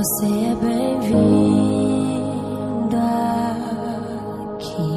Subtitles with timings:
[0.00, 1.76] Você é bem-vindo
[4.56, 4.96] aqui.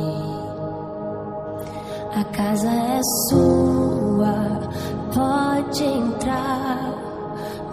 [2.15, 4.61] A casa é sua,
[5.13, 6.93] pode entrar.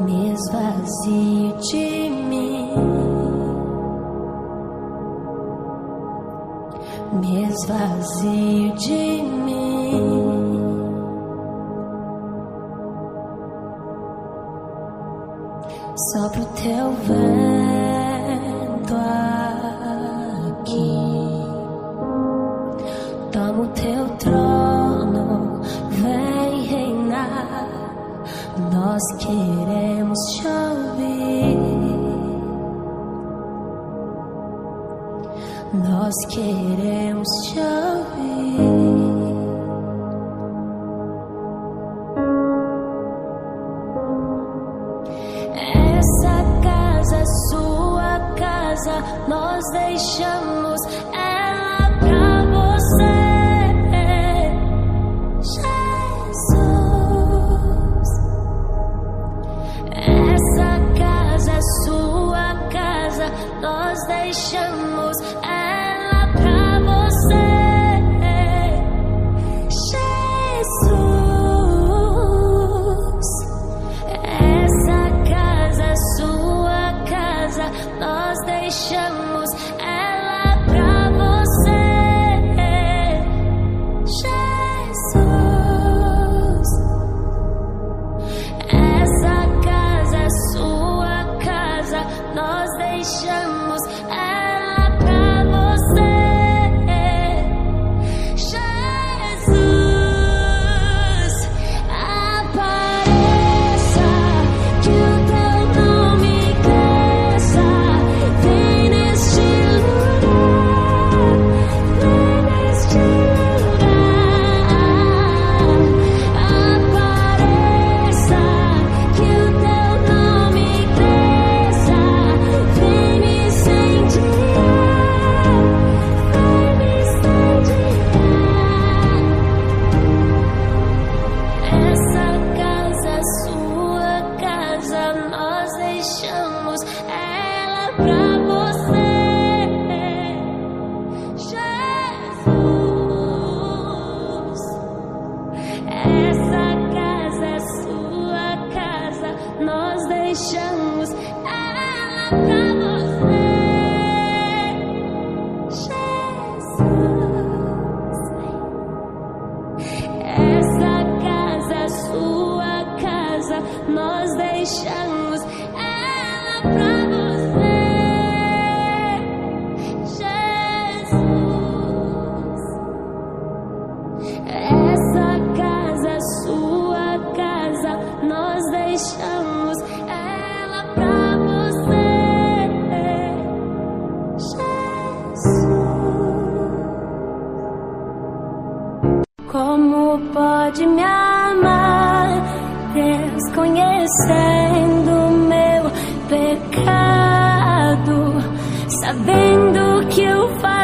[0.01, 2.74] Me esvazie de mim.
[7.12, 10.20] Me esvazie de mim.
[16.70, 17.30] Heaven.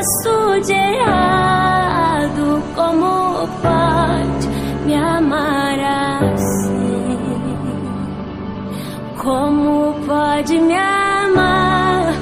[0.06, 2.62] faço de errado?
[2.74, 4.48] Como pode
[4.86, 5.78] me amar
[6.22, 7.18] assim?
[9.16, 12.14] Como pode me amar?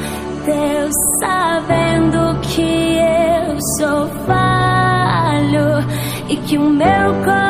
[0.46, 5.84] Deus sabendo que eu sou falho
[6.28, 7.43] e que o meu coração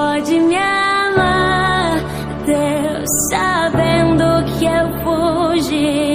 [0.00, 2.00] pode me amar,
[2.46, 6.09] Deus, sabendo que eu fugi.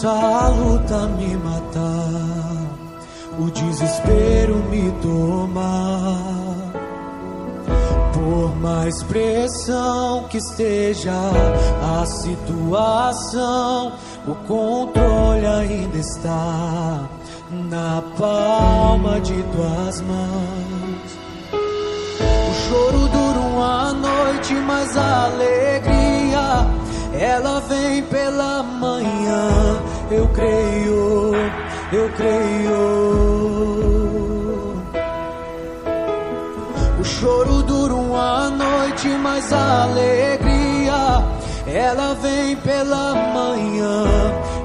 [0.00, 2.70] Essa luta me matar,
[3.38, 6.56] o desespero me tomar.
[8.14, 11.12] Por mais pressão que esteja
[12.00, 13.92] a situação,
[14.26, 17.06] o controle ainda está
[17.50, 21.18] na palma de tuas mãos.
[22.48, 26.80] O choro dura uma noite, mas a alegria
[27.20, 29.79] ela vem pela manhã,
[30.10, 31.32] eu creio,
[31.92, 33.20] eu creio.
[36.98, 41.24] O choro dura uma noite, mas a alegria,
[41.66, 44.04] ela vem pela manhã,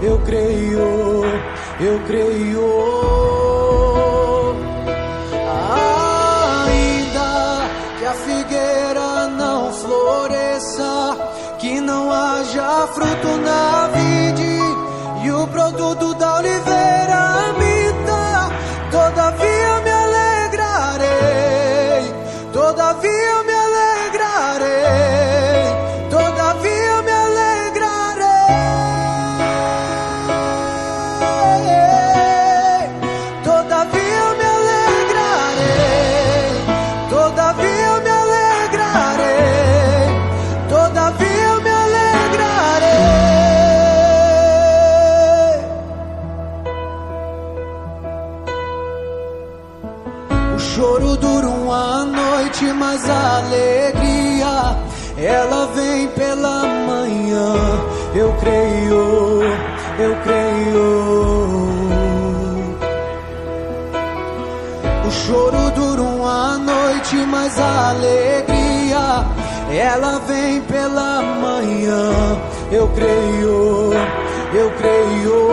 [0.01, 1.23] eu creio,
[1.79, 2.95] eu creio.
[6.65, 11.17] Ainda que a figueira não floresça
[11.59, 13.74] que não haja fruto na
[15.75, 16.54] e o produto da oliveira
[58.15, 59.43] Eu creio,
[59.99, 60.85] eu creio.
[65.05, 69.25] O choro dura uma noite, mas a alegria
[69.69, 72.09] ela vem pela manhã.
[72.71, 73.91] Eu creio,
[74.53, 75.49] eu creio.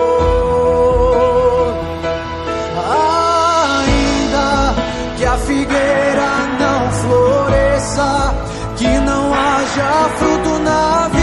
[3.83, 4.75] Ainda
[5.17, 8.35] que a figueira não floresça,
[8.77, 11.22] que não haja fruto na vide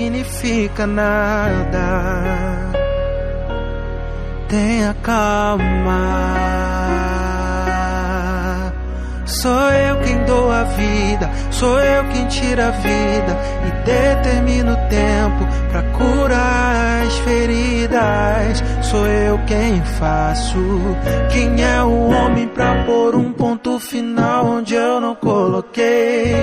[0.00, 2.72] significa nada.
[4.48, 6.30] Tenha calma.
[9.26, 14.88] Sou eu quem dou a vida, sou eu quem tira a vida e determino o
[14.88, 18.62] tempo pra curar as feridas.
[18.82, 20.58] Sou eu quem faço.
[21.30, 26.34] Quem é o homem pra pôr um ponto final onde eu não coloquei?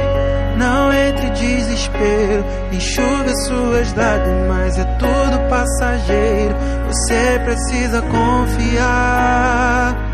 [0.57, 2.43] Não entre desespero,
[2.75, 6.55] enxuga suas lágrimas, é tudo passageiro.
[6.87, 10.06] Você precisa confiar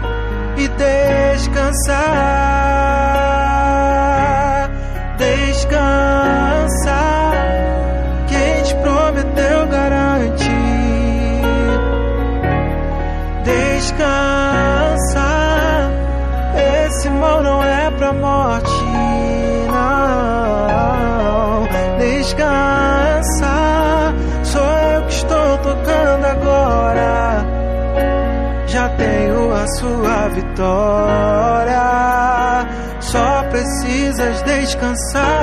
[28.98, 31.84] tenho a sua vitória.
[33.00, 35.43] Só precisas descansar.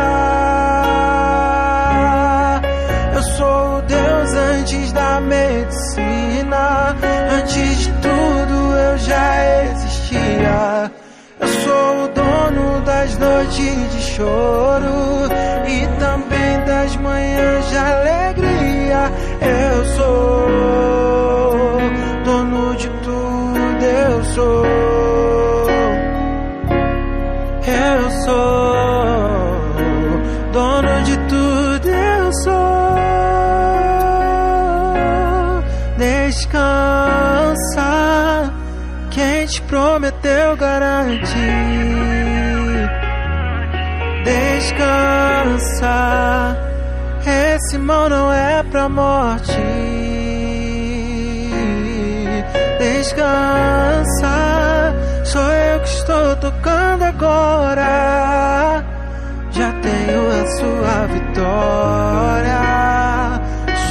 [48.91, 49.57] Morte.
[52.79, 54.37] Descansa,
[55.25, 58.85] sou eu que estou tocando agora.
[59.51, 62.61] Já tenho a sua vitória.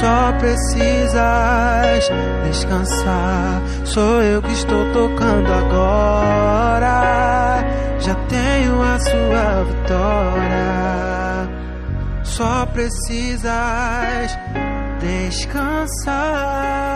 [0.00, 2.10] Só precisas
[2.48, 3.60] descansar.
[3.84, 6.90] Sou eu que estou tocando agora.
[8.00, 10.80] Já tenho a sua vitória.
[12.24, 14.38] Só precisas
[15.30, 16.90] descansar.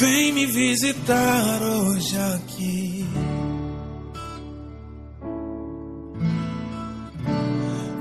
[0.00, 3.06] Vem me visitar hoje aqui.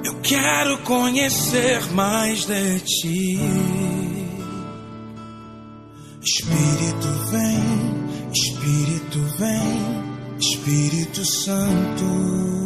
[0.05, 3.81] Eu quero conhecer mais de ti.
[11.46, 12.66] Santo.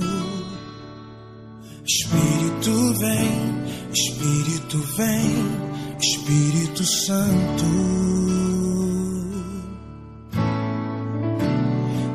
[1.86, 3.63] Espírito vem,
[3.94, 7.65] Espírito vem, Espírito Santo.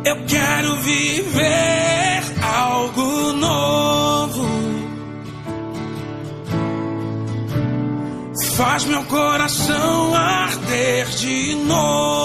[0.05, 4.47] Eu quero viver algo novo.
[8.57, 12.20] Faz meu coração arder de novo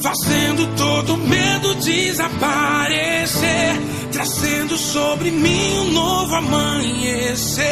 [0.00, 3.74] fazendo todo medo desaparecer,
[4.12, 7.66] trazendo sobre mim um novo amanhecer.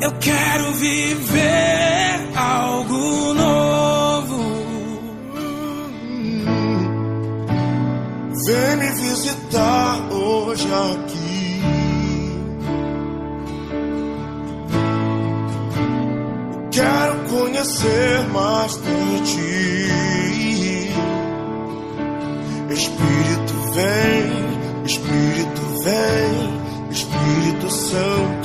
[0.00, 4.44] Eu quero viver algo novo.
[8.46, 11.13] Vem me visitar hoje aqui.
[17.64, 19.88] conhecer mais de ti.
[22.70, 28.43] Espírito vem, Espírito vem, Espírito Santo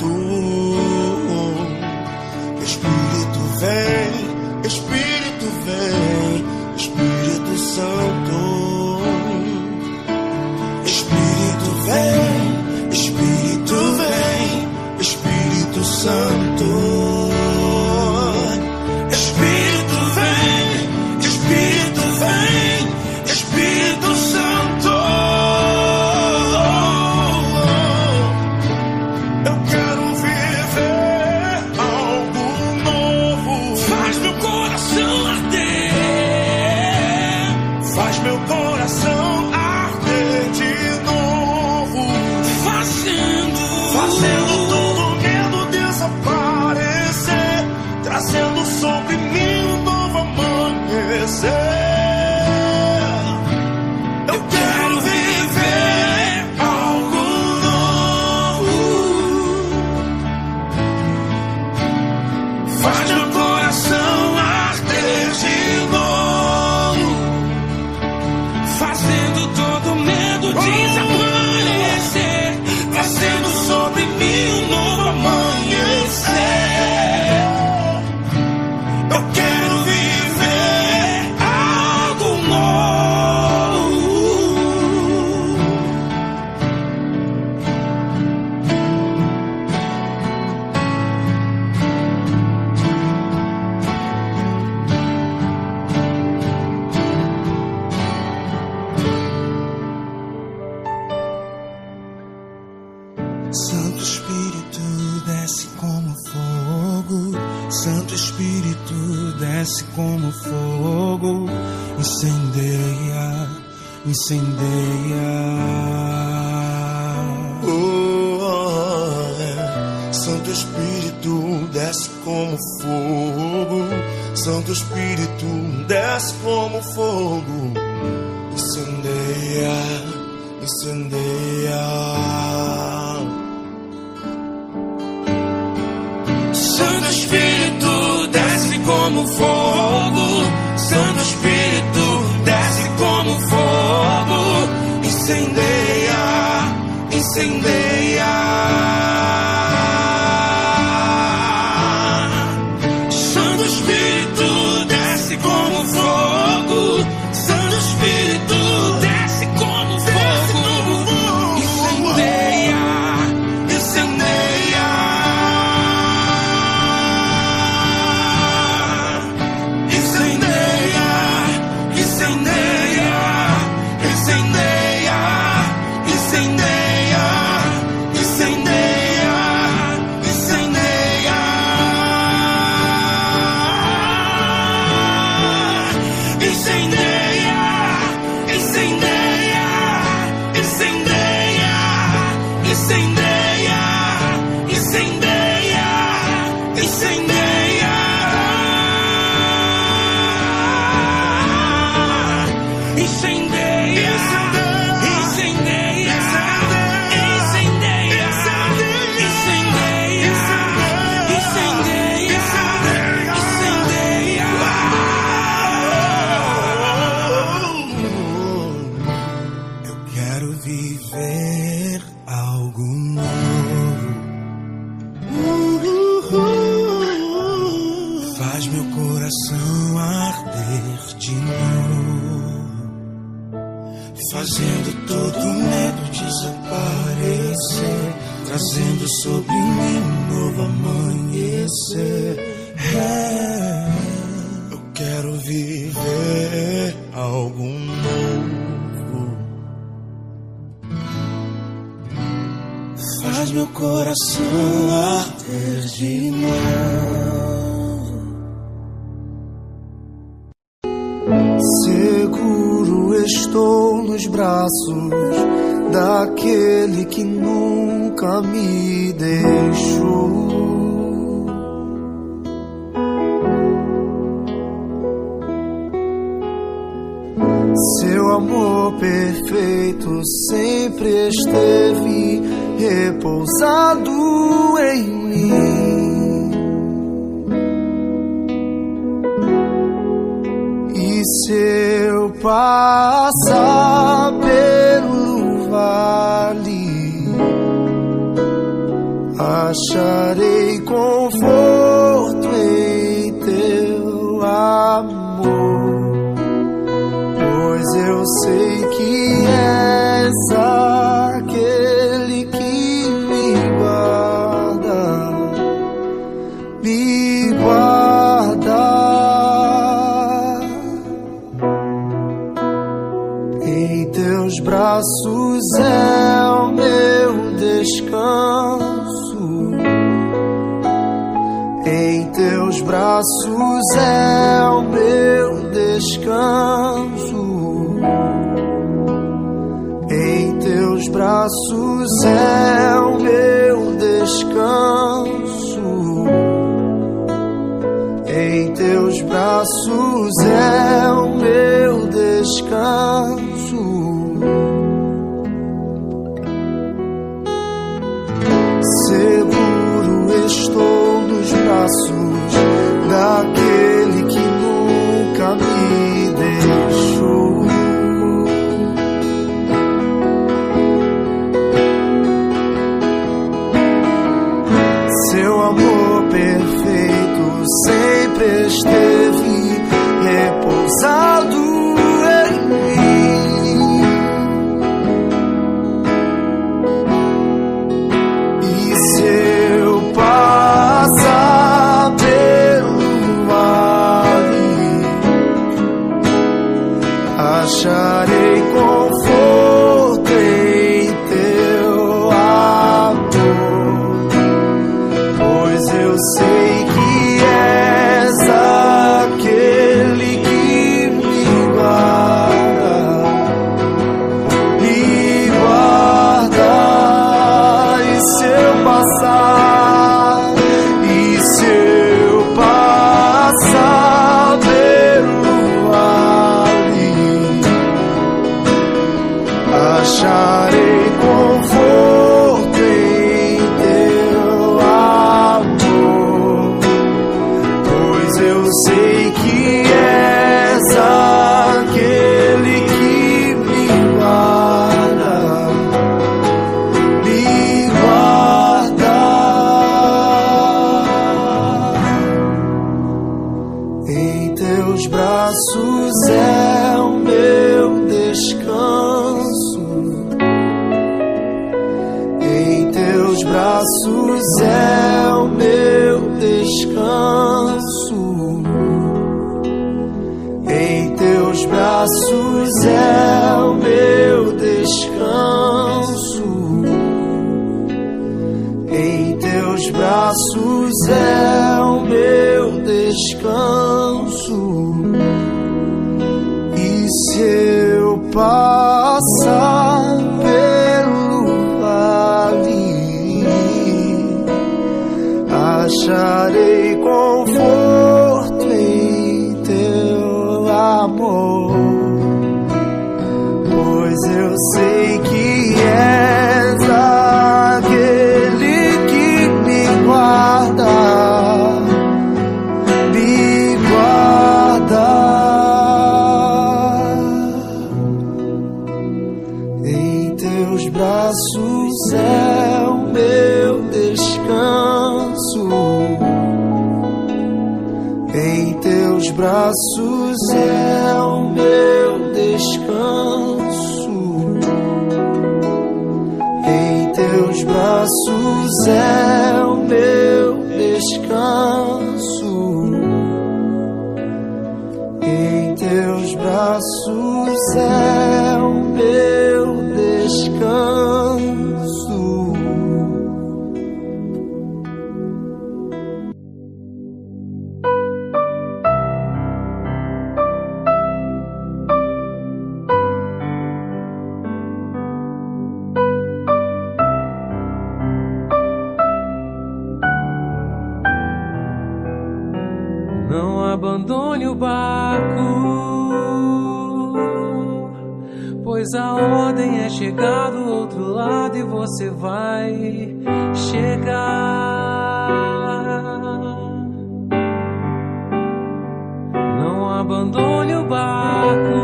[590.00, 591.80] abandone o barco,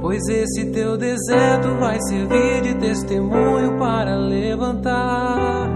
[0.00, 5.68] pois esse teu deserto vai servir de testemunho para levantar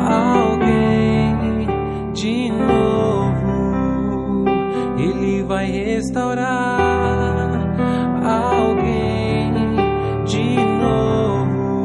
[0.00, 1.66] alguém
[2.12, 4.44] de novo.
[4.96, 7.50] Ele vai restaurar
[8.22, 9.52] alguém
[10.24, 11.82] de novo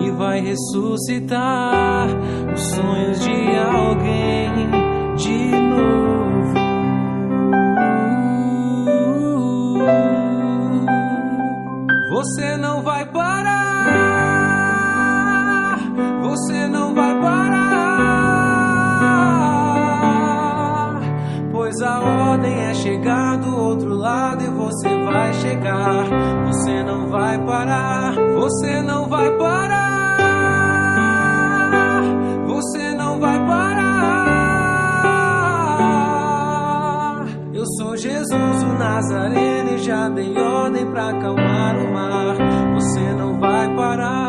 [0.00, 2.08] e vai ressuscitar
[2.50, 4.70] os sonhos de alguém
[5.16, 5.61] de novo.
[12.22, 13.76] Você não vai parar.
[16.22, 17.72] Você não vai parar.
[21.50, 26.04] Pois a ordem é chegar do outro lado e você vai chegar.
[26.46, 28.14] Você não vai parar.
[28.36, 30.20] Você não vai parar.
[32.46, 33.72] Você não vai parar.
[37.52, 42.36] Eu sou Jesus, o Nazareno, já dei ordem pra acalmar o mar.
[42.74, 44.22] Você não vai parar.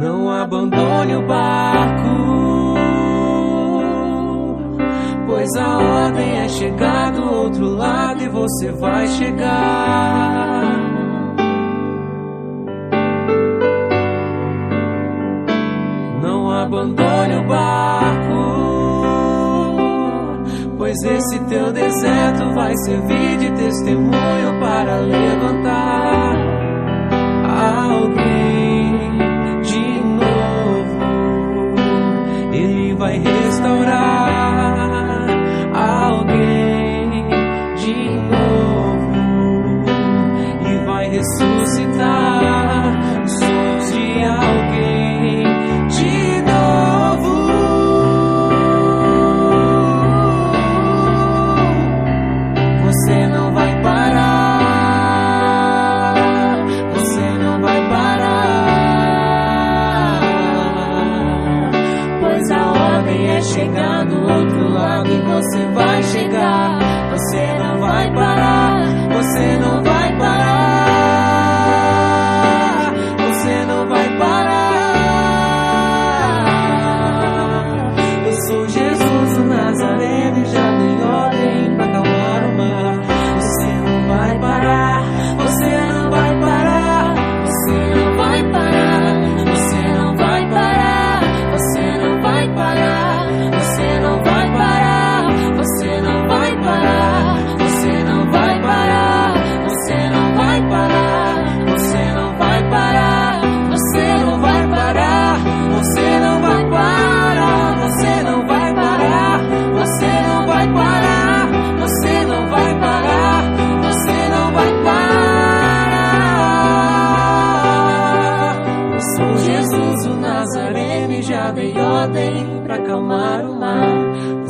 [0.00, 2.74] Não abandone o barco,
[5.26, 10.75] pois a ordem é chegar do outro lado e você vai chegar.
[16.66, 18.34] Abandone o barco,
[20.76, 26.34] pois esse teu deserto vai servir de testemunho para levantar
[27.44, 28.35] alguém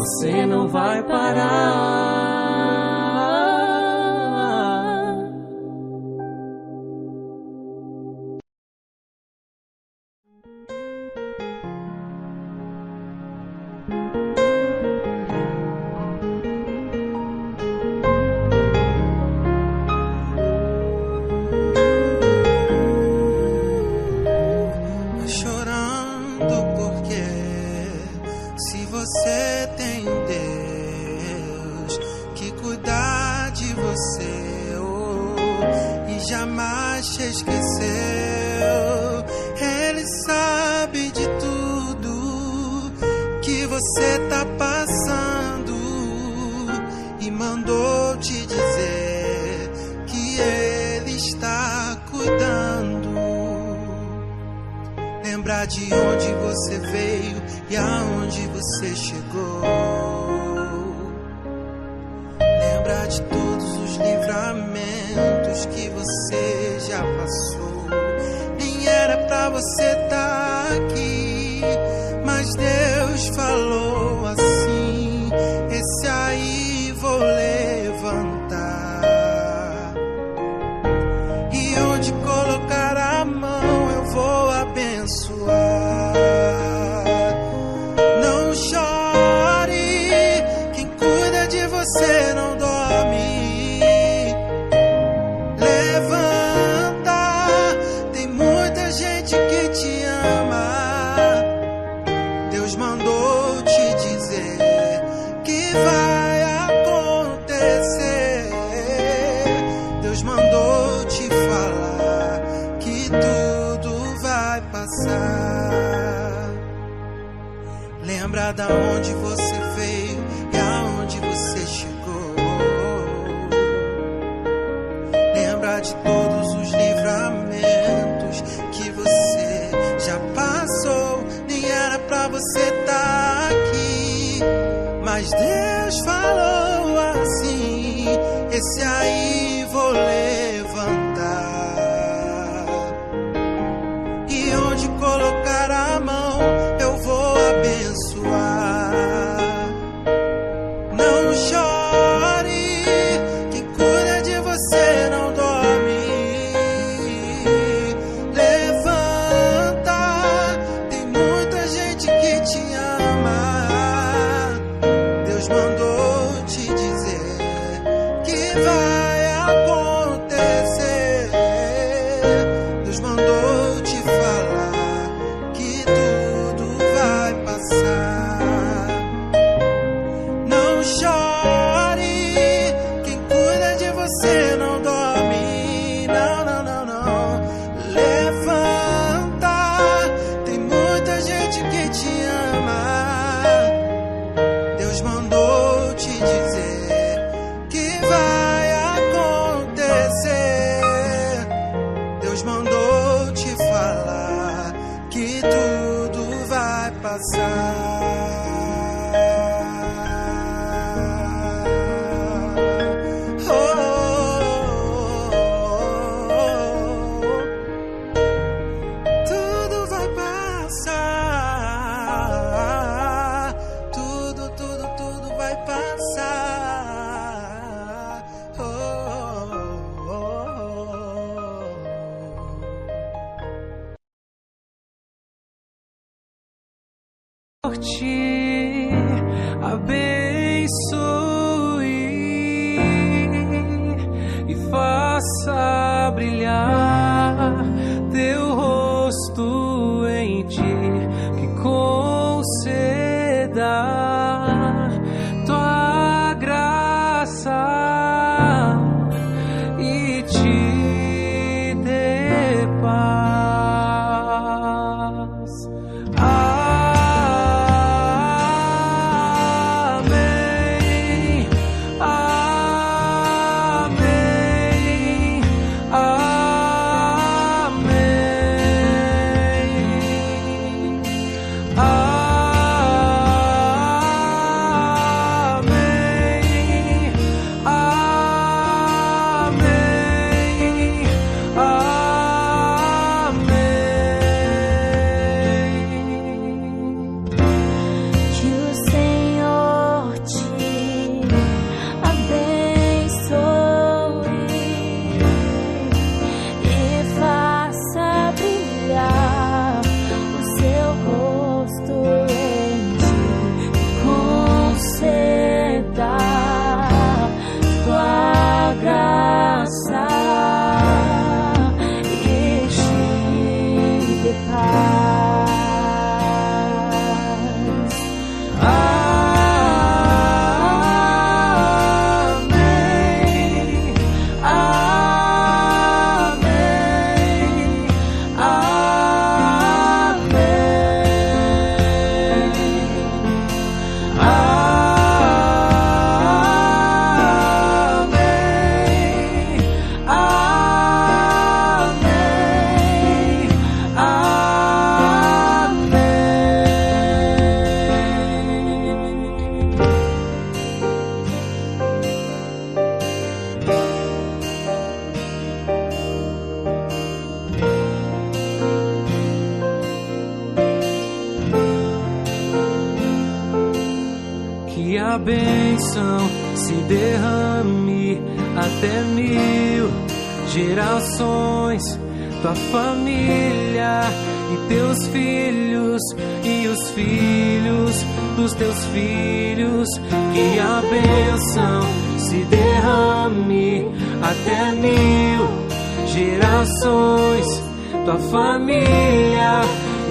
[0.06, 2.05] Você não vai parar.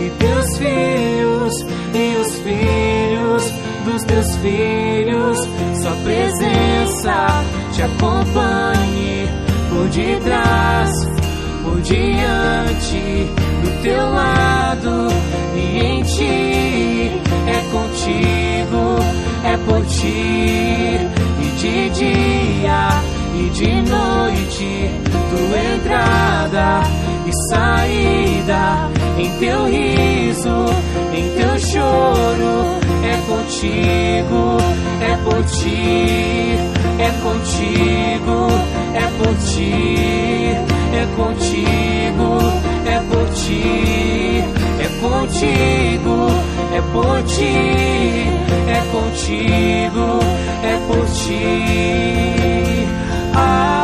[0.06, 1.54] e teus filhos,
[1.94, 5.38] e os filhos dos teus filhos,
[5.82, 9.28] sua presença te acompanhe
[9.70, 10.92] por detrás,
[11.64, 13.30] por diante,
[13.64, 15.08] do teu lado
[15.56, 17.12] e em ti.
[17.48, 19.00] É contigo,
[19.44, 21.00] é por ti.
[21.42, 22.90] E de dia
[23.36, 24.92] e de noite
[25.30, 26.82] tua entrada
[27.26, 30.66] e saída em teu riso,
[31.14, 32.66] em teu choro,
[33.04, 34.58] é contigo,
[35.02, 36.58] é por ti,
[37.00, 38.48] é contigo,
[38.94, 40.52] é por ti,
[40.94, 42.30] é contigo,
[42.86, 44.44] é por ti,
[44.80, 46.16] é contigo,
[46.74, 47.56] é por ti,
[48.68, 50.08] é contigo,
[50.64, 51.46] é por ti.
[53.34, 53.76] Amém.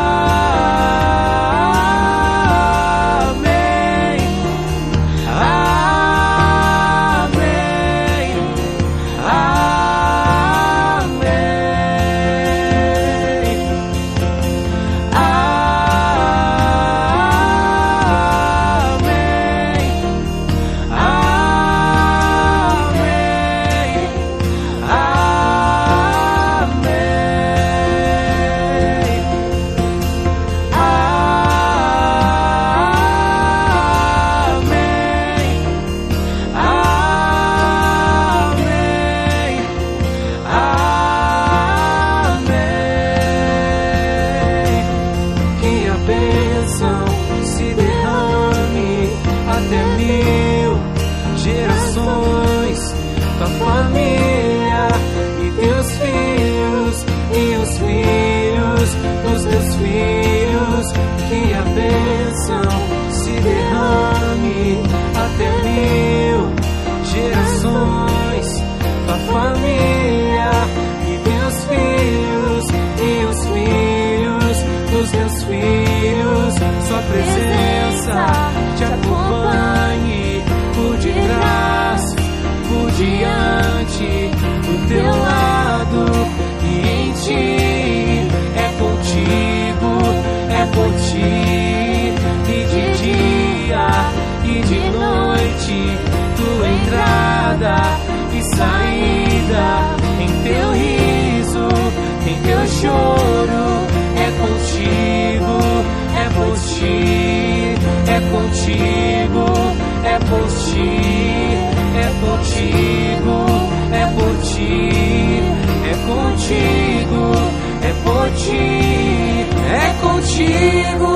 [118.42, 121.12] ti, é contigo,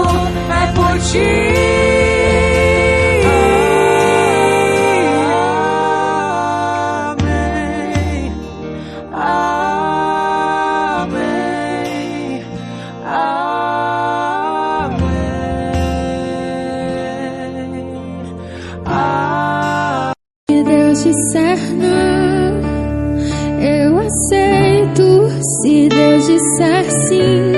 [0.50, 1.86] é por ti.
[20.66, 21.12] Deus te
[23.62, 25.30] eu aceito.
[25.62, 25.90] Se
[26.36, 27.54] disser sim,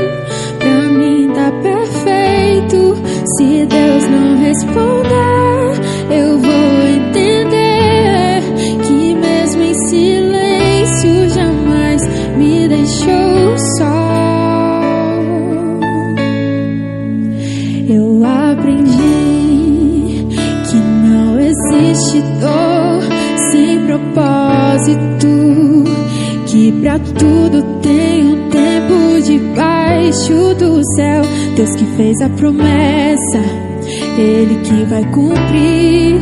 [0.59, 2.95] pra mim tá perfeito.
[3.37, 8.43] Se Deus não responder, eu vou entender
[8.85, 12.07] que mesmo em silêncio jamais
[12.37, 13.97] me deixou só.
[17.89, 20.27] Eu aprendi
[20.69, 23.01] que não existe dor
[23.51, 25.27] sem propósito,
[26.45, 27.56] que pra tudo
[30.27, 31.21] debaixo do céu.
[31.55, 33.39] Deus que fez a promessa,
[34.17, 36.19] Ele que vai cumprir.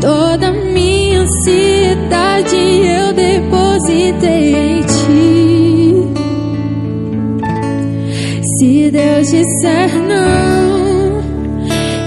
[0.00, 6.04] Toda minha ansiedade eu depositei em ti.
[8.58, 11.20] Se Deus disser não,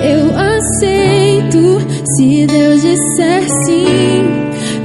[0.03, 1.81] eu aceito.
[2.15, 4.23] Se Deus disser sim,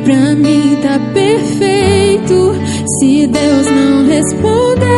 [0.05, 2.55] pra mim tá perfeito.
[2.99, 4.95] Se Deus não responder,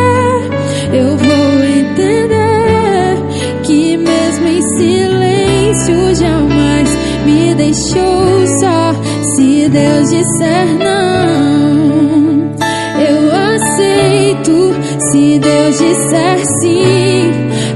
[7.89, 8.93] deixou só.
[9.35, 12.51] Se Deus disser não,
[12.99, 14.75] eu aceito.
[15.11, 17.31] Se Deus disser sim,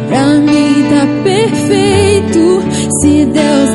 [0.07, 2.63] pra mim tá perfeito.
[3.01, 3.72] Se Deus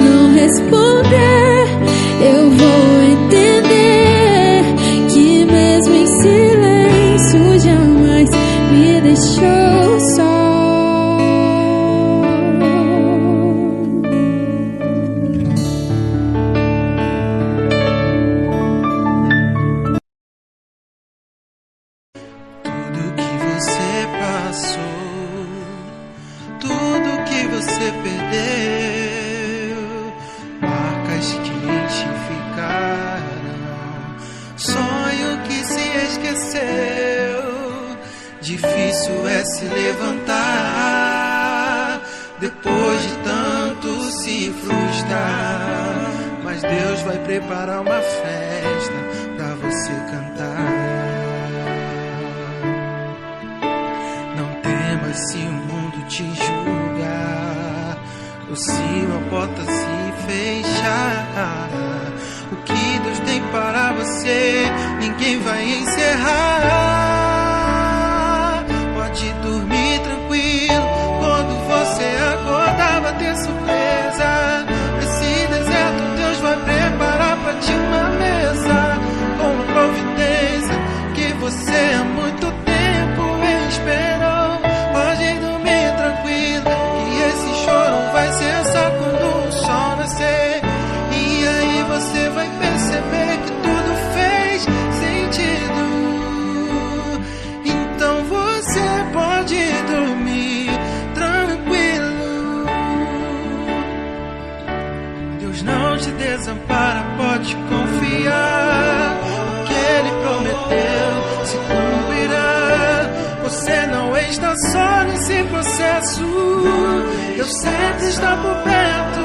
[117.52, 119.20] sempre está por perto.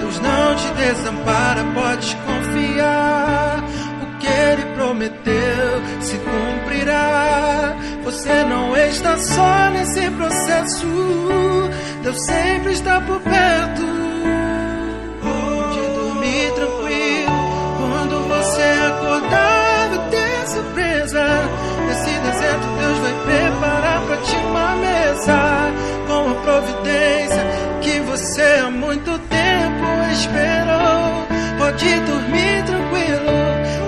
[0.00, 3.64] Deus não te desampara, pode confiar.
[4.02, 7.76] O que Ele prometeu se cumprirá.
[8.04, 10.86] Você não está só nesse processo.
[12.02, 13.82] Deus sempre está por perto.
[15.22, 17.30] Pode dormir tranquilo.
[17.78, 21.24] Quando você acordar, vai ter surpresa.
[21.86, 25.49] Nesse deserto, Deus vai preparar pra ti uma mesa
[26.50, 27.42] providência
[27.80, 31.26] que você há muito tempo esperou.
[31.58, 33.36] Pode dormir tranquilo,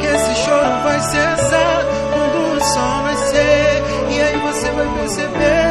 [0.01, 3.83] que esse choro vai cessar quando o sol nascer.
[4.11, 5.62] E aí você vai perceber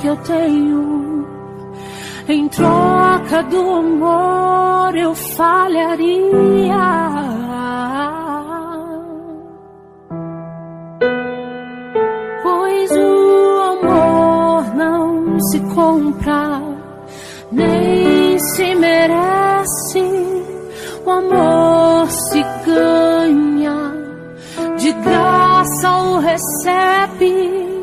[0.00, 1.26] que eu tenho,
[2.28, 6.74] em troca do amor eu falharia.
[12.42, 16.62] Pois o amor não se compra,
[17.52, 19.24] nem se merece.
[21.04, 23.92] O amor se ganha,
[24.78, 27.73] de graça o recebe.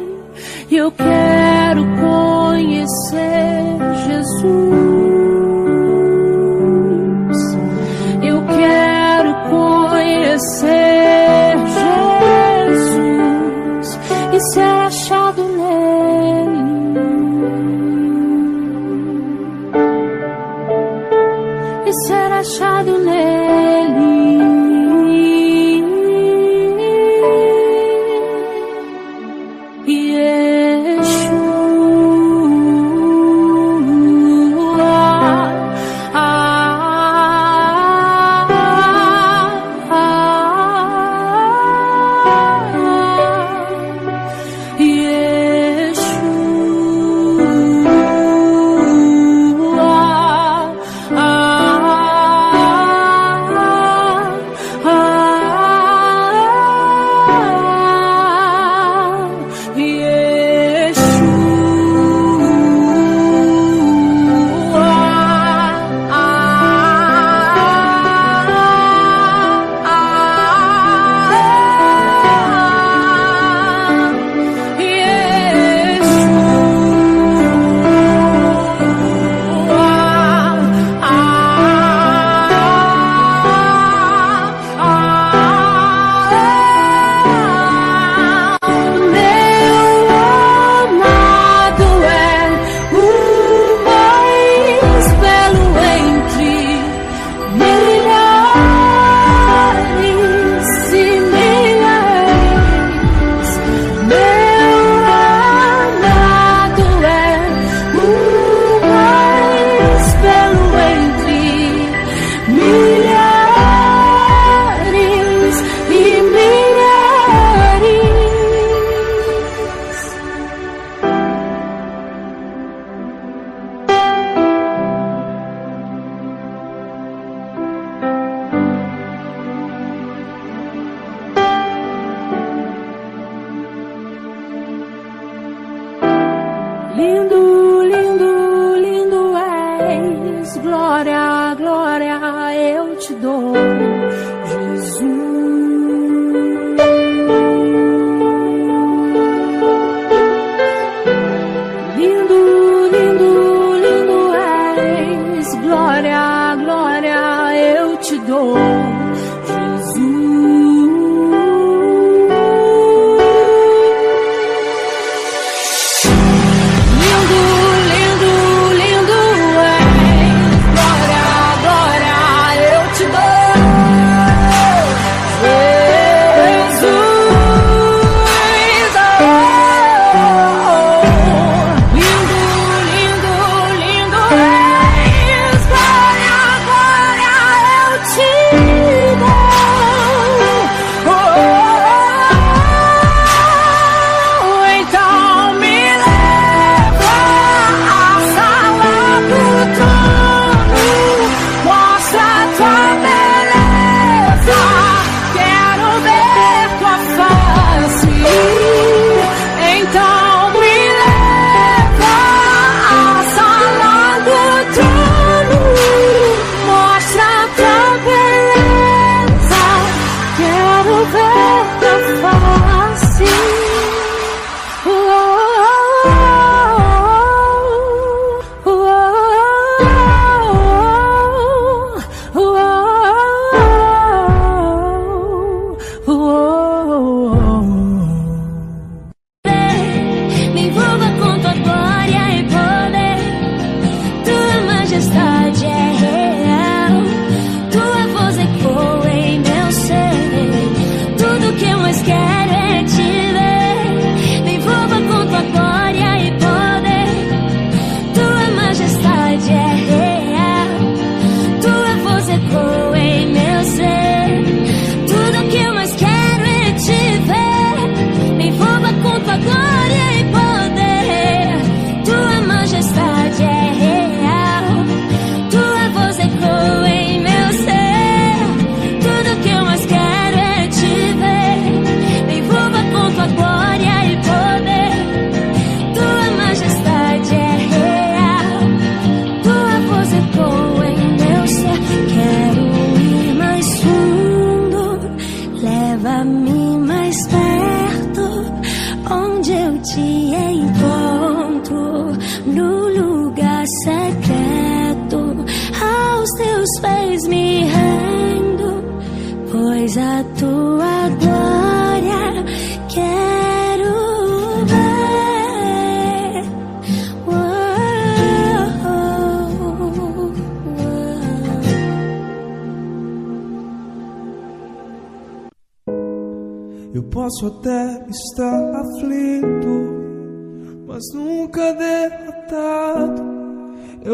[0.73, 4.90] Eu quero conhecer Jesus.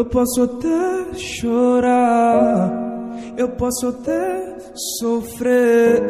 [0.08, 2.70] Posso até chorar,
[3.36, 4.56] eu posso até
[4.98, 6.02] sofrer,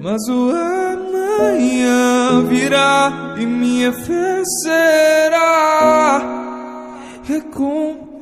[0.00, 6.20] mas o amanhã virá e minha fé será
[7.24, 8.18] recompensada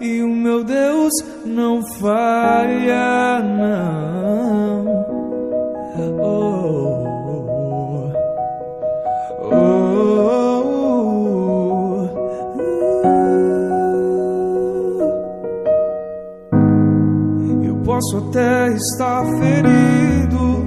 [0.00, 1.12] e o meu Deus
[1.44, 4.86] não falha não.
[6.18, 7.04] Oh,
[9.42, 10.55] oh, oh.
[17.96, 20.66] Posso até estar ferido,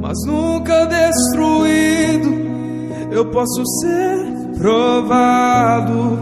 [0.00, 2.38] mas nunca destruído.
[3.10, 4.24] Eu posso ser
[4.56, 6.16] provado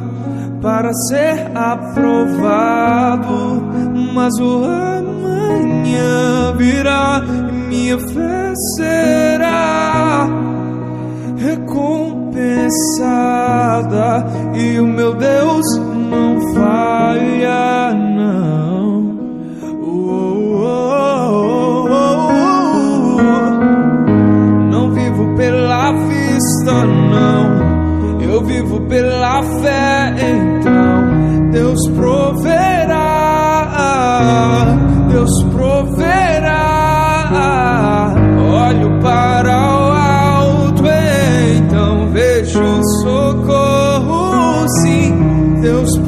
[0.62, 2.94] para ser aprovado,
[4.14, 10.30] mas o amanhã virá e minha fé será
[11.36, 11.84] recompensada
[14.54, 15.66] e o meu Deus
[16.10, 18.55] não falha não.
[26.72, 28.20] Não.
[28.20, 33.06] Eu vivo pela fé, então Deus proverá.
[35.08, 36.62] Deus proverá.
[38.50, 40.82] Olho para o alto,
[41.56, 45.14] então vejo socorro, sim.
[45.60, 46.05] Deus proverá.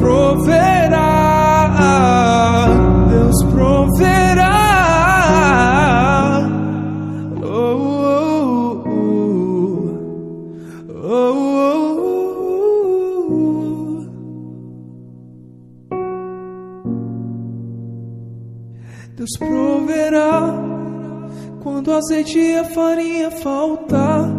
[21.89, 24.29] Quando o azeite e a farinha faltar,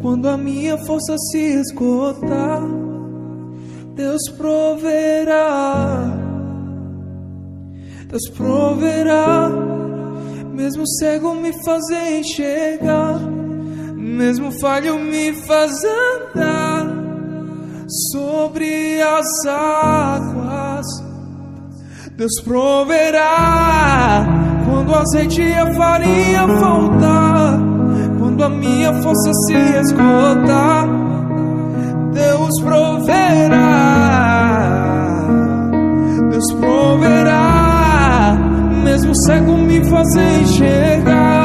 [0.00, 2.62] quando a minha força se esgotar.
[3.96, 6.04] Deus proverá,
[8.06, 9.50] Deus proverá,
[10.52, 13.18] mesmo cego me fazer enxergar,
[13.96, 16.86] mesmo falho me faz andar
[18.12, 20.86] sobre as águas.
[22.16, 24.39] Deus proverá
[24.70, 27.58] quando azeite e a farinha faltar,
[28.18, 30.88] quando a minha força se esgotar.
[32.12, 33.58] Deus proverá,
[36.30, 38.36] Deus proverá,
[38.84, 41.39] mesmo cego me fazer enxergar,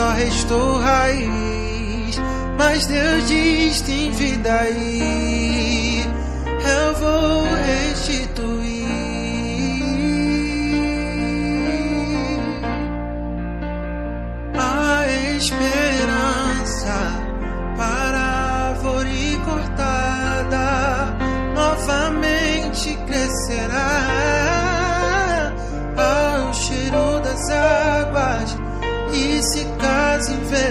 [0.00, 2.18] só restou raiz,
[2.56, 6.02] mas Deus diz tem vida aí.
[6.46, 8.19] Eu vou restituir.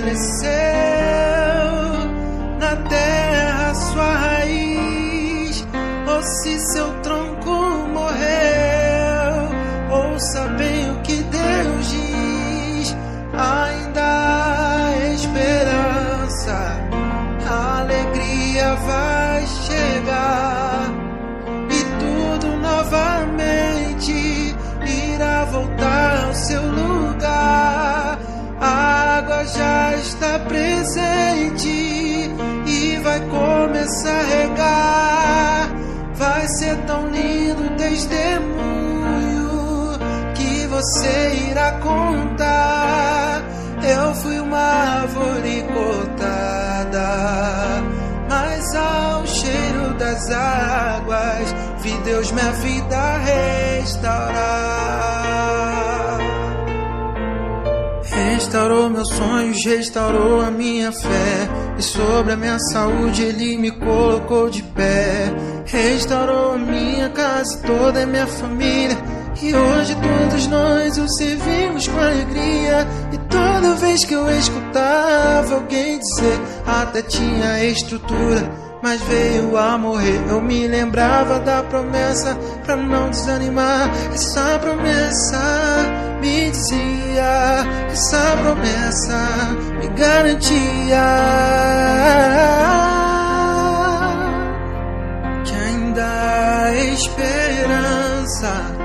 [0.01, 0.88] Caso
[40.79, 43.43] você irá contar.
[43.83, 47.03] Eu fui uma árvore cortada,
[48.29, 54.59] mas ao cheiro das águas vi Deus minha vida restaurar.
[58.03, 61.49] Restaurou meus sonhos, restaurou a minha fé.
[61.77, 65.33] E sobre a minha saúde ele me colocou de pé.
[65.65, 69.18] Restaurou minha casa e toda a minha família.
[69.41, 72.85] E hoje todos nós o servimos com alegria.
[73.13, 78.51] E toda vez que eu escutava alguém dizer, até tinha estrutura.
[78.83, 83.89] Mas veio a morrer, eu me lembrava da promessa pra não desanimar.
[84.13, 85.37] Essa promessa
[86.21, 89.17] me dizia, essa promessa
[89.79, 90.97] me garantia
[95.45, 98.78] que ainda há esperança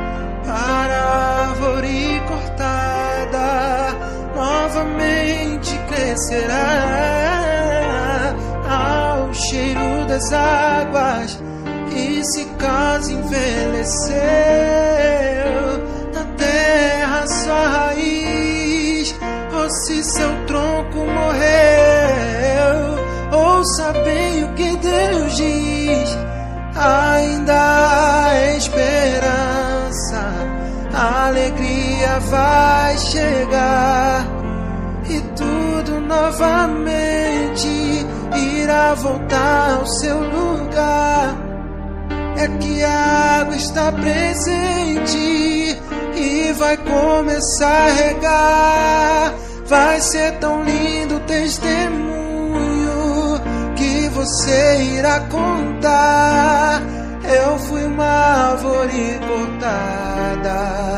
[0.55, 3.97] árvore cortada
[4.35, 6.75] novamente crescerá.
[8.69, 11.39] Ao cheiro das águas
[11.95, 14.15] e se caso envelheceu.
[16.15, 19.15] Na terra sua raiz
[19.53, 21.45] ou se seu tronco morreu.
[23.33, 26.19] Ouça bem o que Deus diz
[26.77, 29.64] ainda há esperança
[30.95, 34.25] a alegria vai chegar
[35.11, 37.69] e tudo novamente
[38.63, 41.37] irá voltar ao seu lugar.
[42.37, 45.79] É que a água está presente
[46.15, 49.35] e vai começar a regar.
[49.67, 52.15] Vai ser tão lindo o testemunho
[53.77, 56.83] que você irá contar.
[57.29, 60.95] Eu fui uma árvore cortada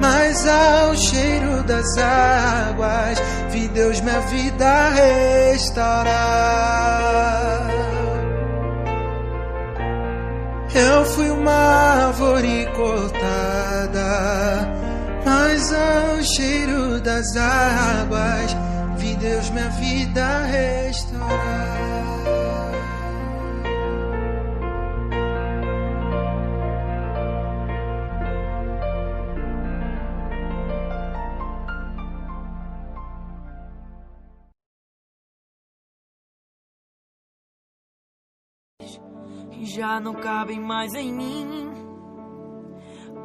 [0.00, 3.18] mas ao cheiro das águas
[3.50, 6.08] vi Deus minha vida restaurar.
[10.74, 14.00] Eu fui uma árvore cortada,
[15.24, 18.56] mas ao cheiro das águas
[18.96, 21.97] vi Deus minha vida restaurar.
[39.64, 41.70] Já não cabem mais em mim.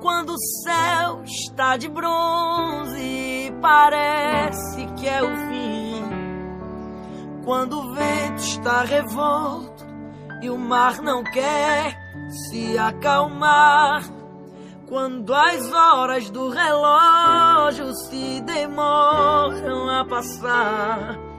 [0.02, 6.04] Quando o céu está de bronze, parece que é o fim.
[7.46, 9.86] Quando o vento está revolto
[10.42, 11.98] e o mar não quer
[12.30, 14.04] se acalmar.
[14.88, 21.33] Quando as horas do relógio se demoram a passar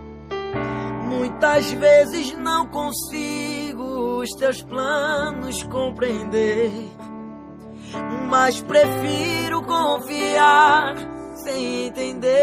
[1.18, 6.70] Muitas vezes não consigo os teus planos compreender,
[8.28, 10.94] mas prefiro confiar
[11.36, 12.34] sem entender.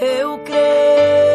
[0.00, 1.27] Eu creio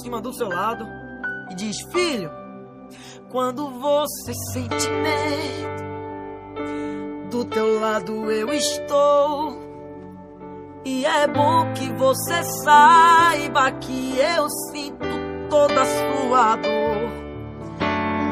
[0.00, 0.86] aproxima do seu lado
[1.50, 2.30] e diz: Filho,
[3.28, 5.82] quando você sente medo,
[7.30, 9.68] do teu lado eu estou.
[10.84, 15.06] E é bom que você saiba que eu sinto
[15.50, 17.10] toda a sua dor.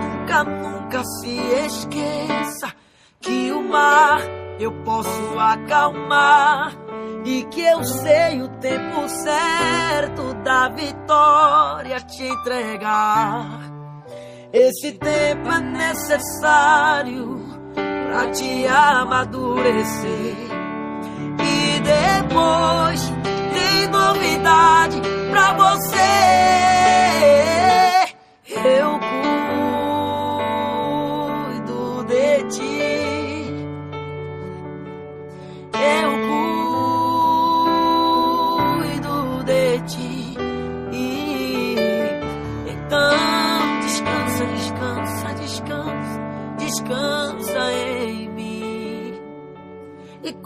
[0.01, 2.73] Nunca, nunca se esqueça
[3.21, 4.23] que o mar
[4.59, 6.88] eu posso acalmar.
[7.25, 13.61] E que eu sei o tempo certo da vitória te entregar.
[14.53, 17.41] Esse tempo é necessário
[17.75, 20.37] pra te amadurecer.
[21.41, 23.13] E depois
[23.53, 25.01] tem novidade
[25.31, 26.68] pra você.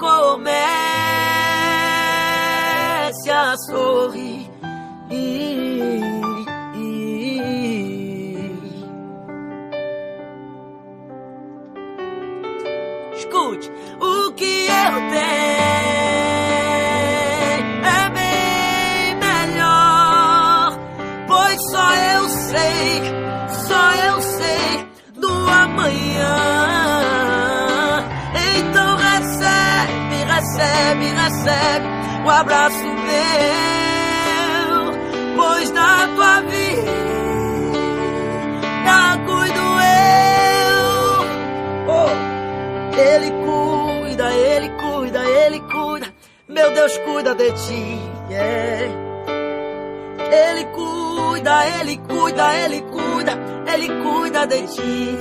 [0.03, 0.51] Comece
[3.31, 4.51] a sorrir.
[13.15, 15.82] Escute, o que eu tenho
[30.73, 31.87] recebe, recebe,
[32.25, 33.83] o abraço meu,
[35.37, 37.03] pois da tua vida
[39.27, 40.85] cuido eu.
[41.89, 42.13] Oh.
[42.99, 46.15] Ele cuida, ele cuida, ele cuida.
[46.49, 48.01] Meu Deus cuida de ti.
[48.31, 49.13] yeah.
[50.33, 53.39] Ele cuida, ele cuida, ele cuida,
[53.73, 55.19] ele cuida de ti.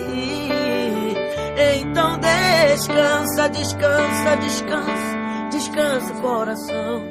[1.81, 5.17] Então descansa, descansa, descansa,
[5.61, 7.03] descansa coração.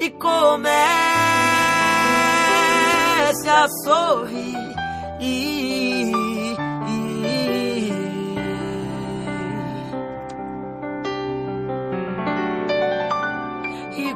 [0.00, 0.58] E comece
[3.48, 4.58] a sorrir.
[5.20, 6.10] E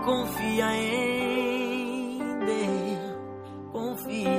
[0.04, 3.16] confia em Deus,
[3.72, 4.33] confia,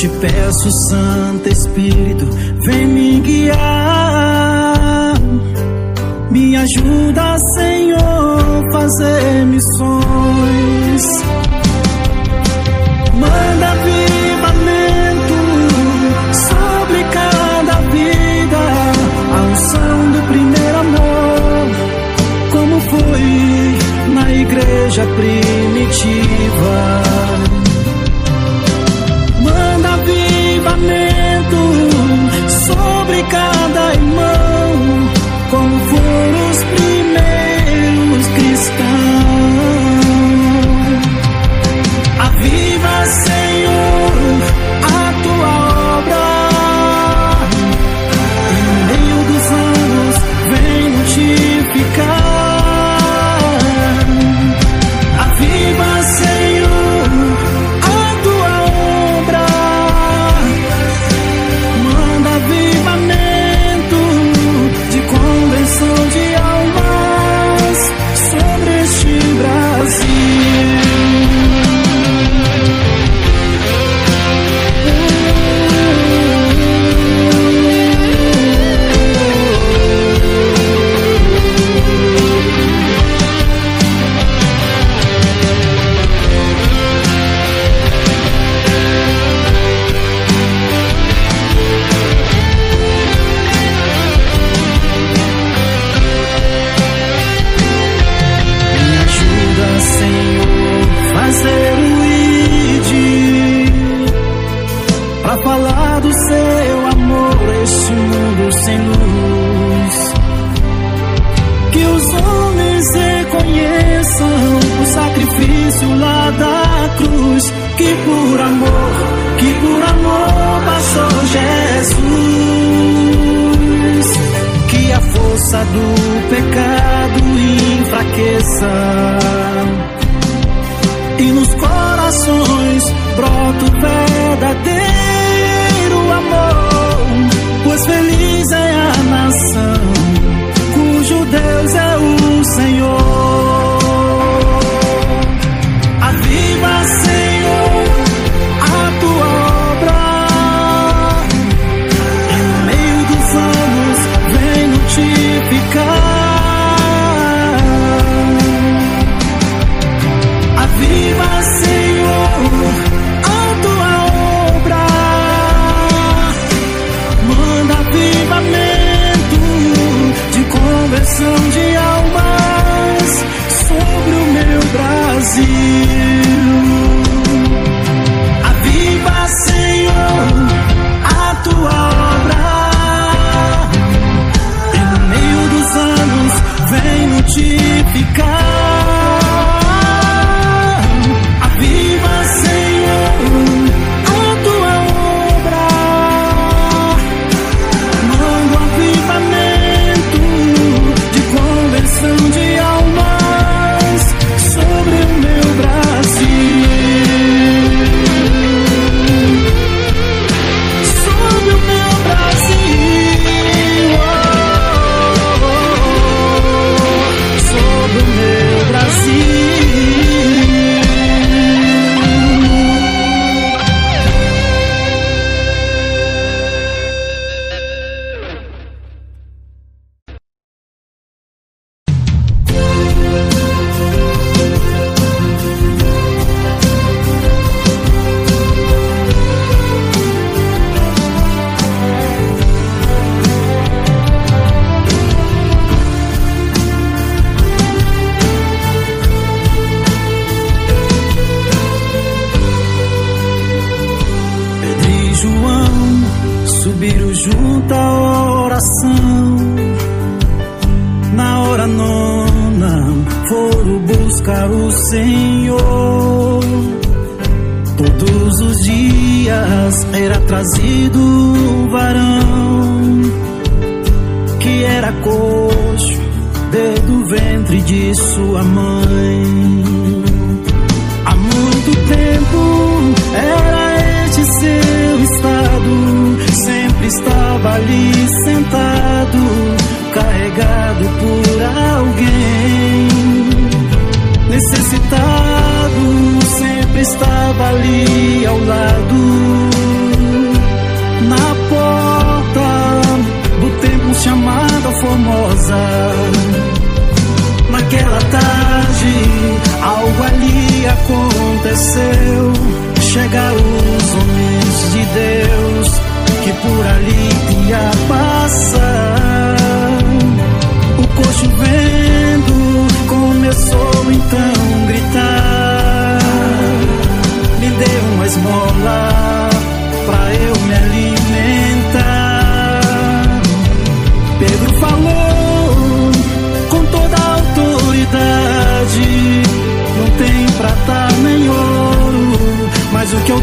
[0.00, 2.24] te peço, Santo Espírito,
[2.64, 3.69] vem me guiar.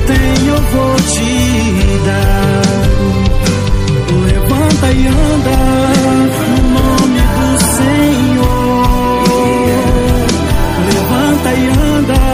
[0.08, 2.62] tenho eu vou te dar.
[4.26, 5.58] Levanta e anda
[6.48, 8.86] no nome do Senhor.
[10.88, 12.27] Levanta e anda.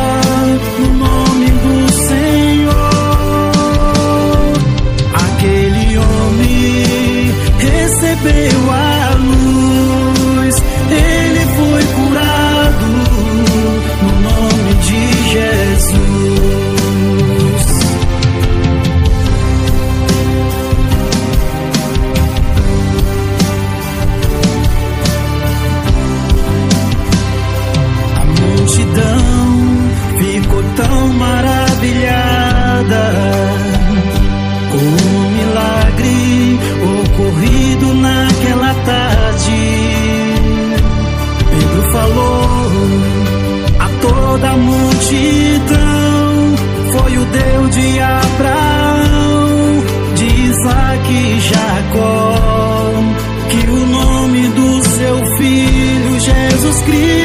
[56.85, 57.22] escrito.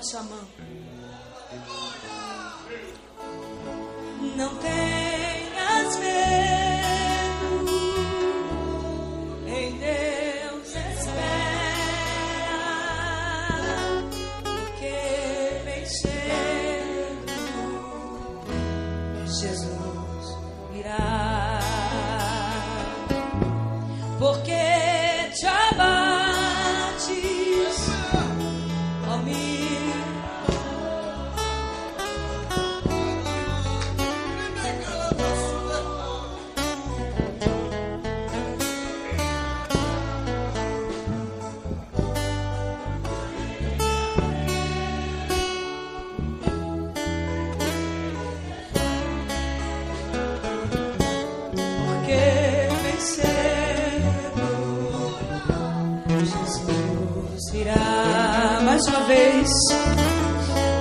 [0.00, 0.99] a sua.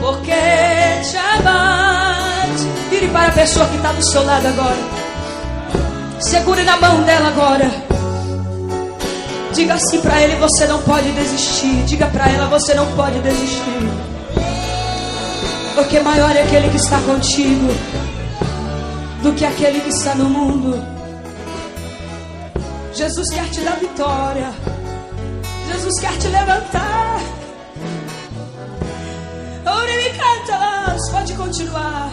[0.02, 2.64] Porque te abate.
[2.90, 4.78] Vire para a pessoa que está do seu lado agora.
[6.20, 7.72] Segure na mão dela agora.
[9.54, 11.84] Diga assim para ele: você não pode desistir.
[11.86, 13.90] Diga para ela: você não pode desistir.
[15.76, 17.68] Porque maior é aquele que está contigo
[19.24, 20.84] do que aquele que está no mundo.
[22.94, 24.52] Jesus quer te dar vitória.
[25.72, 27.39] Jesus quer te levantar.
[31.40, 32.12] Continuar.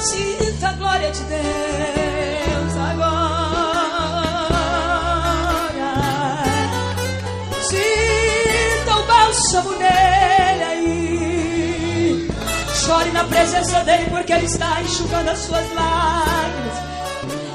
[0.00, 3.70] Sinta a glória de Deus agora.
[7.62, 12.28] Sinta o bálsamo nele aí.
[12.74, 16.76] Chore na presença dele, porque ele está enxugando as suas lágrimas.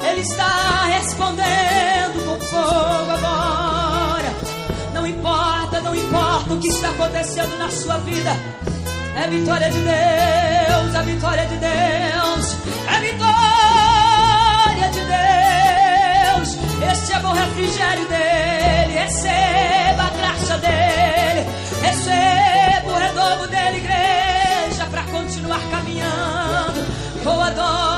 [0.10, 4.34] Ele está respondendo com fogo agora.
[4.94, 8.32] Não importa, não importa o que está acontecendo na sua vida.
[9.16, 16.58] É vitória de Deus, é vitória de Deus, é vitória de Deus.
[16.80, 21.48] Receba o refrigério dele, receba a graça dele,
[21.82, 26.86] receba o renovo dele, igreja, para continuar caminhando.
[27.26, 27.95] Oh, adore,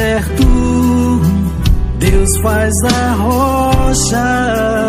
[0.00, 1.20] deserto,
[1.98, 4.79] Deus faz da rocha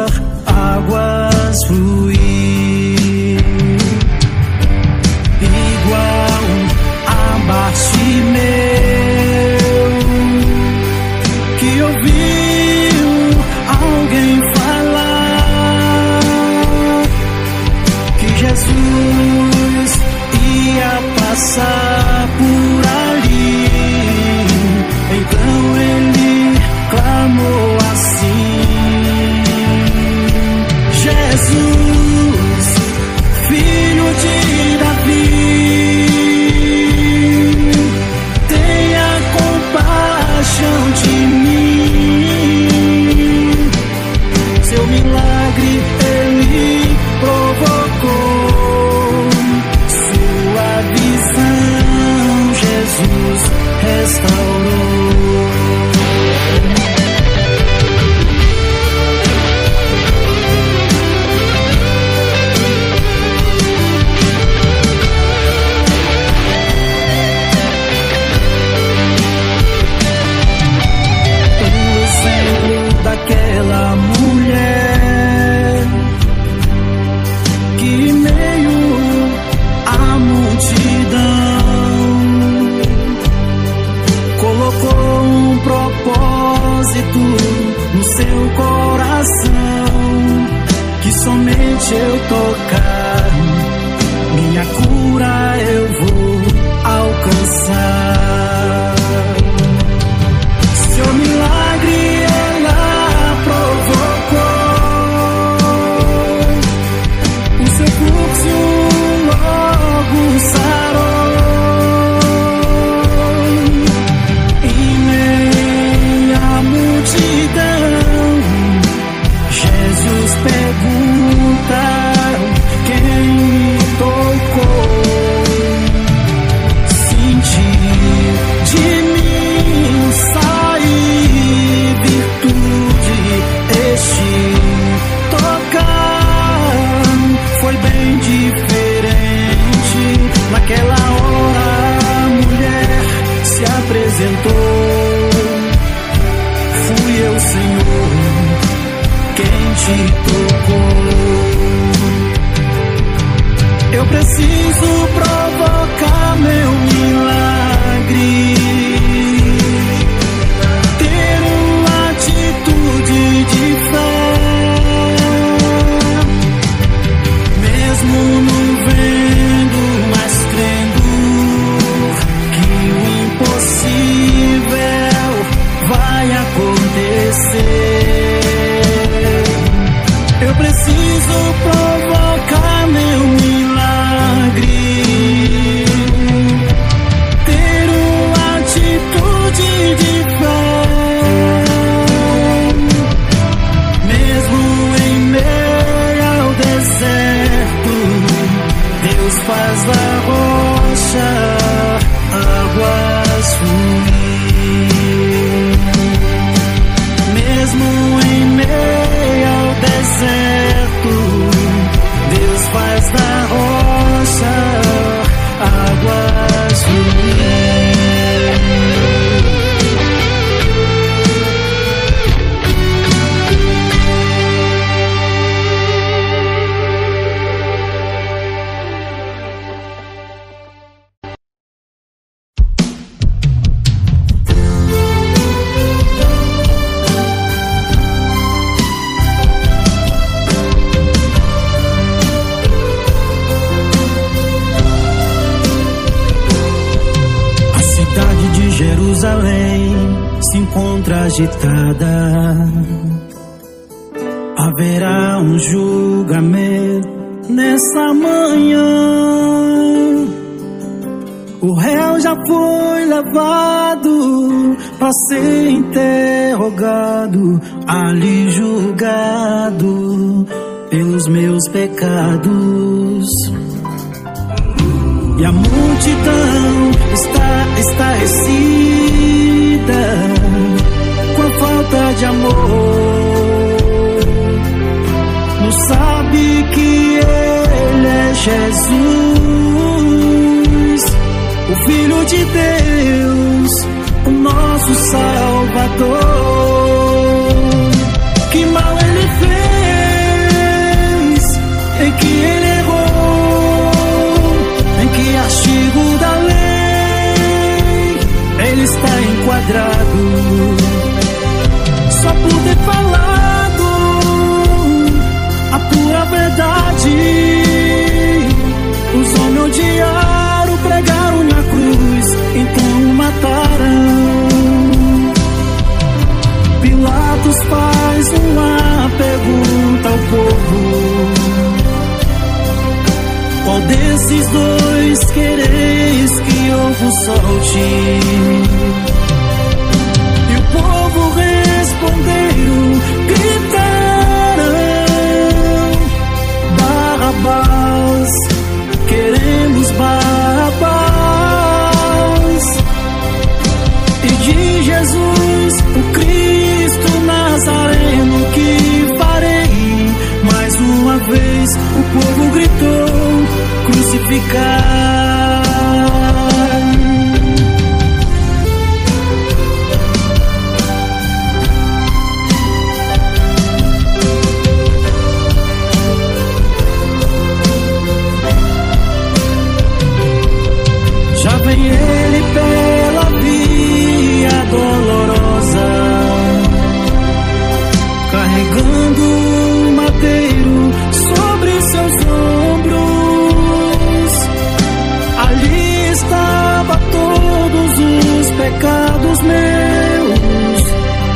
[398.62, 400.84] pecados meus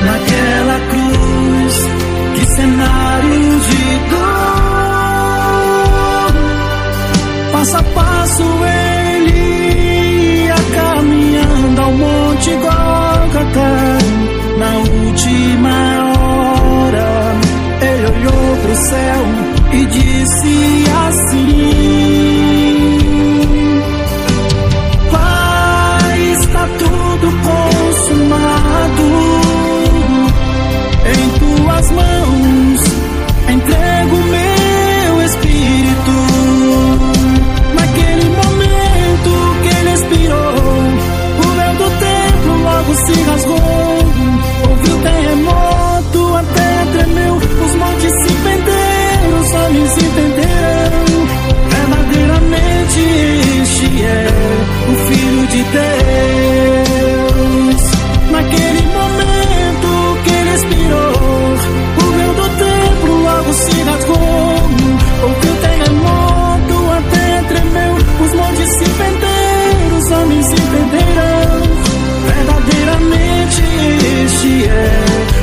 [0.05, 1.75] naquela cruz.
[2.35, 4.25] Que cenário de dor!
[7.51, 8.43] Passo a passo
[9.23, 13.71] ele ia caminhando ao monte Golgotha.
[14.59, 15.75] Na última
[16.19, 17.09] hora
[17.81, 19.21] ele olhou pro céu
[19.73, 22.14] e disse assim.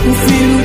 [0.05, 0.62] O filho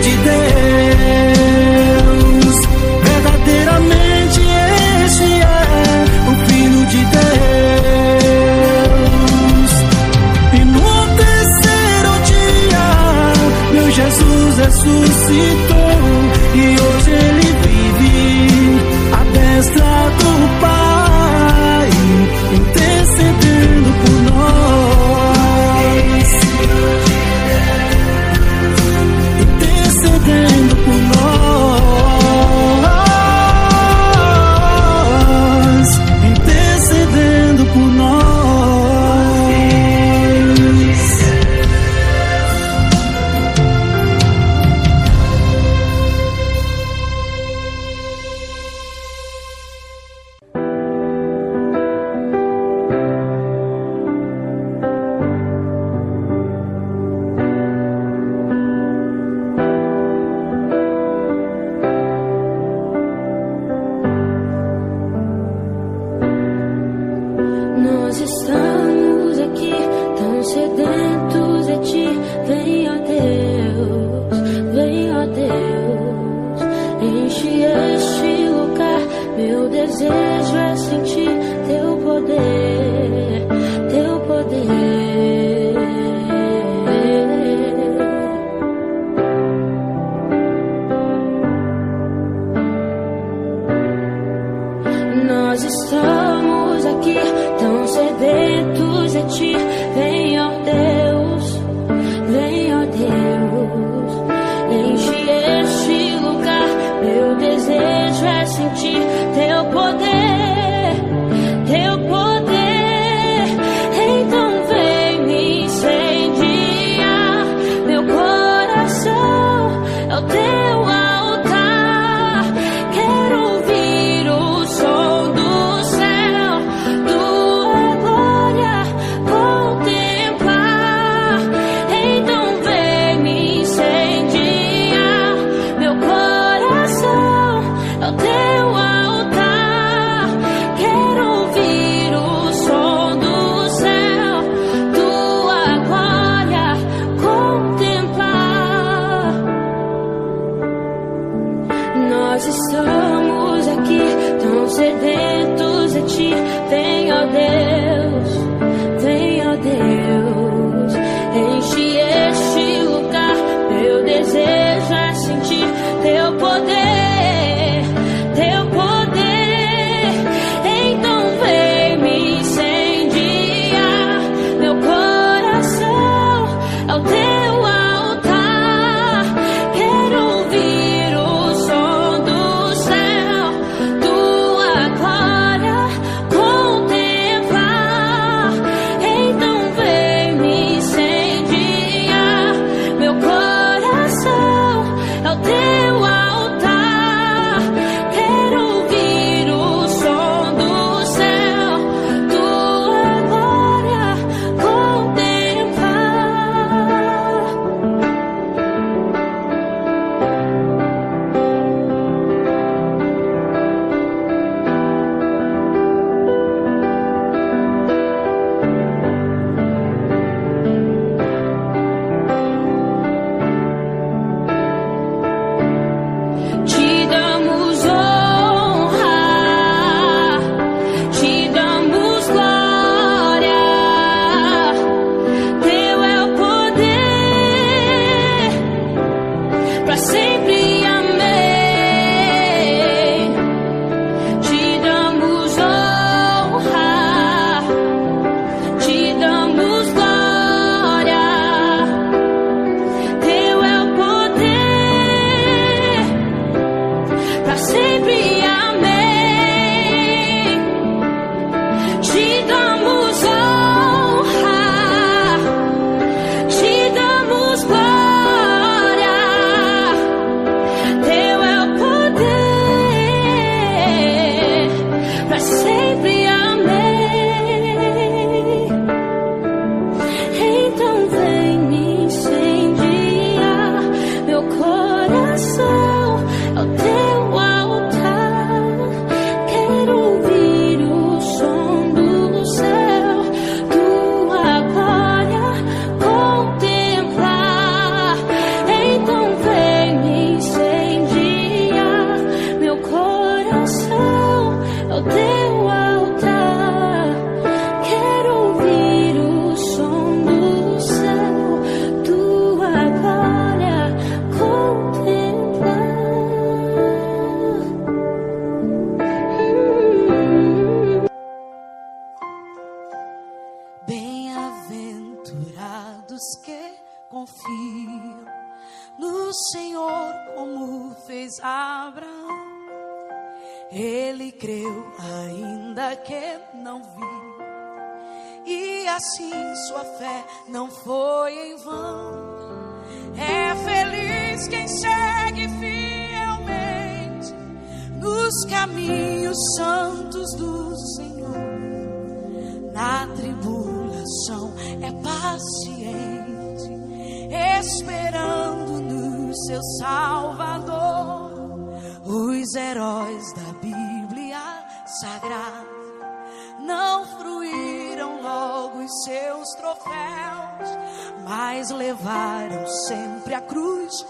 [371.98, 374.06] levaram sempre a cruz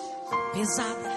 [0.54, 1.12] pesada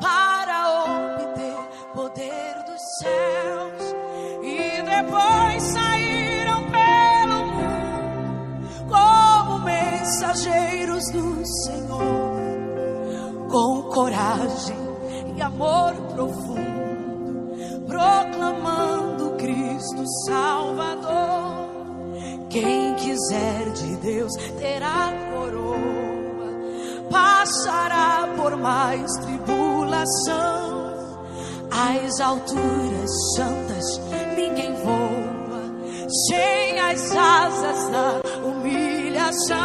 [0.00, 1.56] para obter
[1.92, 3.94] poder dos céus
[4.42, 14.76] e depois saíram pelo mundo como mensageiros do Senhor, com coragem
[15.36, 21.64] e amor profundo, proclamando Cristo Salvador.
[22.50, 25.93] Quem quiser de Deus terá coroa,
[27.14, 30.74] passará por mais tribulação.
[31.70, 34.00] Às alturas santas
[34.36, 35.62] ninguém voa,
[36.28, 39.56] sem as asas da humilhação.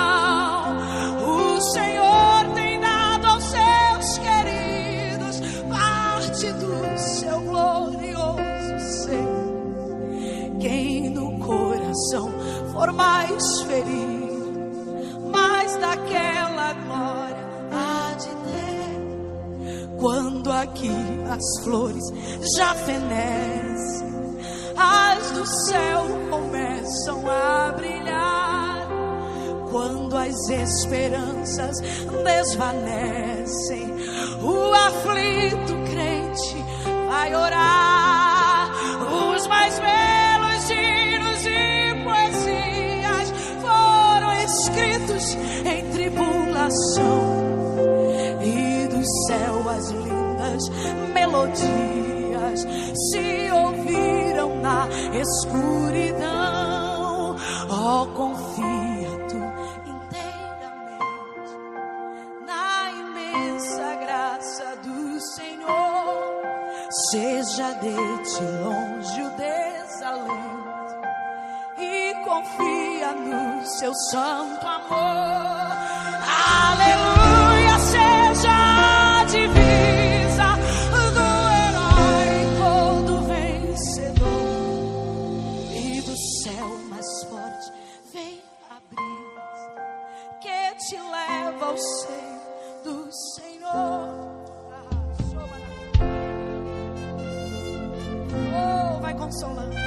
[1.28, 9.28] O Senhor tem dado aos seus queridos parte do seu glorioso ser.
[10.60, 12.32] Quem no coração
[12.72, 17.39] for mais ferido, mais daquela glória.
[20.00, 20.92] Quando aqui
[21.30, 22.06] as flores
[22.56, 24.08] já fenecem,
[24.78, 28.88] as do céu começam a brilhar.
[29.70, 31.82] Quando as esperanças
[32.24, 33.94] desvanecem,
[34.42, 36.56] o aflito crente
[37.10, 38.72] vai orar.
[39.36, 45.36] Os mais belos hinos e poesias foram escritos
[45.66, 47.39] em tribulação.
[49.30, 50.69] Céu as lindas
[51.14, 52.65] melodias
[53.11, 54.88] se ouviram na
[55.22, 56.26] escuridão.
[57.69, 59.38] Oh, confia tu
[59.85, 61.53] inteiramente
[62.43, 66.41] na imensa graça do Senhor.
[67.11, 70.97] Seja de ti longe o desalento
[71.77, 75.69] e confia no seu santo amor.
[76.72, 77.19] Aleluia,
[99.31, 99.78] Oh,